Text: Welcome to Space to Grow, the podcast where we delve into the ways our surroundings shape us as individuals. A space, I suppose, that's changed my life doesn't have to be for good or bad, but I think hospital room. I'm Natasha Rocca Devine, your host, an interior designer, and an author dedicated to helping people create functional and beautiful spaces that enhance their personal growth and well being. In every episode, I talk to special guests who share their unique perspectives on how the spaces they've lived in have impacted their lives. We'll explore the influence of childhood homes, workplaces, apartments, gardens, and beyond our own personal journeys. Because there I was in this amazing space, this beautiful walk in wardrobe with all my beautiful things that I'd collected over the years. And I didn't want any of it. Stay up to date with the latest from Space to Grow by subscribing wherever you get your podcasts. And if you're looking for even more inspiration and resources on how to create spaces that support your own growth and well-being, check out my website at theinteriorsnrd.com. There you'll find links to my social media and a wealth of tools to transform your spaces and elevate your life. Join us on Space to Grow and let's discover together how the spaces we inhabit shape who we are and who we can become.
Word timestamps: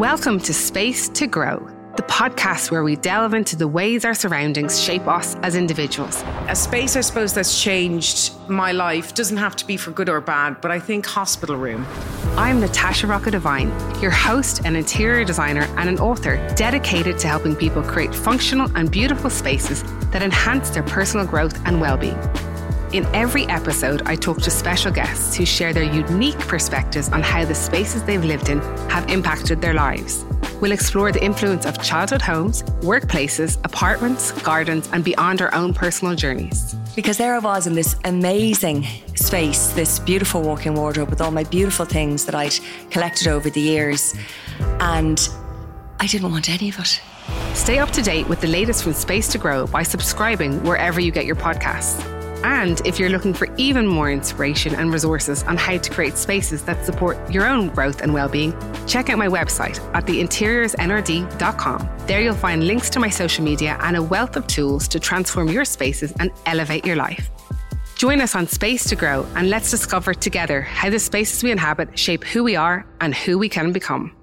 Welcome 0.00 0.40
to 0.40 0.54
Space 0.54 1.10
to 1.10 1.26
Grow, 1.26 1.58
the 1.96 2.02
podcast 2.04 2.70
where 2.70 2.82
we 2.82 2.96
delve 2.96 3.34
into 3.34 3.54
the 3.54 3.68
ways 3.68 4.06
our 4.06 4.14
surroundings 4.14 4.80
shape 4.80 5.06
us 5.06 5.34
as 5.42 5.56
individuals. 5.56 6.24
A 6.48 6.56
space, 6.56 6.96
I 6.96 7.02
suppose, 7.02 7.34
that's 7.34 7.62
changed 7.62 8.32
my 8.48 8.72
life 8.72 9.12
doesn't 9.12 9.36
have 9.36 9.56
to 9.56 9.66
be 9.66 9.76
for 9.76 9.90
good 9.90 10.08
or 10.08 10.22
bad, 10.22 10.62
but 10.62 10.70
I 10.70 10.80
think 10.80 11.04
hospital 11.04 11.54
room. 11.58 11.86
I'm 12.38 12.60
Natasha 12.60 13.08
Rocca 13.08 13.32
Devine, 13.32 13.68
your 14.00 14.10
host, 14.10 14.64
an 14.64 14.74
interior 14.74 15.22
designer, 15.22 15.68
and 15.76 15.86
an 15.90 15.98
author 15.98 16.38
dedicated 16.56 17.18
to 17.18 17.28
helping 17.28 17.54
people 17.54 17.82
create 17.82 18.14
functional 18.14 18.74
and 18.78 18.90
beautiful 18.90 19.28
spaces 19.28 19.82
that 20.12 20.22
enhance 20.22 20.70
their 20.70 20.82
personal 20.84 21.26
growth 21.26 21.60
and 21.66 21.78
well 21.78 21.98
being. 21.98 22.18
In 22.92 23.06
every 23.14 23.46
episode, 23.46 24.02
I 24.04 24.16
talk 24.16 24.42
to 24.42 24.50
special 24.50 24.90
guests 24.90 25.36
who 25.36 25.46
share 25.46 25.72
their 25.72 25.84
unique 25.84 26.40
perspectives 26.40 27.08
on 27.10 27.22
how 27.22 27.44
the 27.44 27.54
spaces 27.54 28.02
they've 28.02 28.24
lived 28.24 28.48
in 28.48 28.58
have 28.88 29.08
impacted 29.08 29.60
their 29.60 29.74
lives. 29.74 30.24
We'll 30.60 30.72
explore 30.72 31.12
the 31.12 31.22
influence 31.22 31.66
of 31.66 31.80
childhood 31.80 32.20
homes, 32.20 32.64
workplaces, 32.80 33.58
apartments, 33.62 34.32
gardens, 34.42 34.88
and 34.92 35.04
beyond 35.04 35.40
our 35.40 35.54
own 35.54 35.72
personal 35.72 36.16
journeys. 36.16 36.74
Because 36.96 37.16
there 37.16 37.36
I 37.36 37.38
was 37.38 37.68
in 37.68 37.74
this 37.74 37.94
amazing 38.06 38.84
space, 39.14 39.68
this 39.74 40.00
beautiful 40.00 40.42
walk 40.42 40.66
in 40.66 40.74
wardrobe 40.74 41.10
with 41.10 41.20
all 41.20 41.30
my 41.30 41.44
beautiful 41.44 41.84
things 41.84 42.26
that 42.26 42.34
I'd 42.34 42.58
collected 42.90 43.28
over 43.28 43.50
the 43.50 43.60
years. 43.60 44.16
And 44.80 45.28
I 46.00 46.08
didn't 46.08 46.32
want 46.32 46.50
any 46.50 46.70
of 46.70 46.80
it. 46.80 47.00
Stay 47.54 47.78
up 47.78 47.90
to 47.90 48.02
date 48.02 48.28
with 48.28 48.40
the 48.40 48.48
latest 48.48 48.82
from 48.82 48.94
Space 48.94 49.28
to 49.28 49.38
Grow 49.38 49.68
by 49.68 49.84
subscribing 49.84 50.64
wherever 50.64 50.98
you 50.98 51.12
get 51.12 51.24
your 51.24 51.36
podcasts. 51.36 52.19
And 52.42 52.80
if 52.86 52.98
you're 52.98 53.10
looking 53.10 53.34
for 53.34 53.48
even 53.56 53.86
more 53.86 54.10
inspiration 54.10 54.74
and 54.74 54.92
resources 54.92 55.42
on 55.44 55.56
how 55.56 55.76
to 55.78 55.90
create 55.90 56.16
spaces 56.16 56.62
that 56.64 56.84
support 56.84 57.16
your 57.30 57.46
own 57.46 57.68
growth 57.68 58.00
and 58.02 58.14
well-being, 58.14 58.54
check 58.86 59.10
out 59.10 59.18
my 59.18 59.28
website 59.28 59.78
at 59.94 60.06
theinteriorsnrd.com. 60.06 61.90
There 62.06 62.20
you'll 62.20 62.34
find 62.34 62.66
links 62.66 62.90
to 62.90 63.00
my 63.00 63.10
social 63.10 63.44
media 63.44 63.78
and 63.82 63.96
a 63.96 64.02
wealth 64.02 64.36
of 64.36 64.46
tools 64.46 64.88
to 64.88 65.00
transform 65.00 65.48
your 65.48 65.64
spaces 65.64 66.12
and 66.18 66.30
elevate 66.46 66.84
your 66.84 66.96
life. 66.96 67.30
Join 67.96 68.20
us 68.20 68.34
on 68.34 68.46
Space 68.46 68.84
to 68.84 68.96
Grow 68.96 69.26
and 69.36 69.50
let's 69.50 69.70
discover 69.70 70.14
together 70.14 70.62
how 70.62 70.88
the 70.88 70.98
spaces 70.98 71.42
we 71.42 71.50
inhabit 71.50 71.98
shape 71.98 72.24
who 72.24 72.42
we 72.42 72.56
are 72.56 72.86
and 73.00 73.14
who 73.14 73.36
we 73.36 73.48
can 73.48 73.72
become. 73.72 74.16